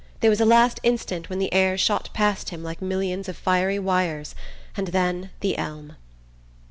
[0.21, 3.77] There was a last instant when the air shot past him like millions of fiery
[3.77, 4.33] wires;
[4.75, 5.95] and then the elm...